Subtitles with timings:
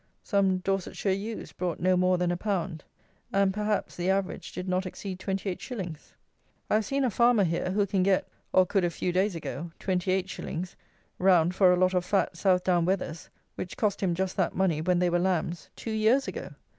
[0.23, 2.83] Some Dorsetshire Ewes brought no more than a pound;
[3.31, 6.13] and, perhaps, the average did not exceed 28_s._
[6.71, 9.69] I have seen a farmer here who can get (or could a few days ago)
[9.79, 10.73] 28_s._
[11.19, 14.97] round for a lot of fat Southdown Wethers, which cost him just that money, when
[14.97, 16.49] they were lambs, two years ago!